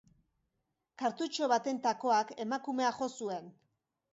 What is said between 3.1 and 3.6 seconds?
zuen.